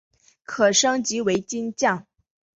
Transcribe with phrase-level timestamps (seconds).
[0.45, 2.07] 可升级成为金将。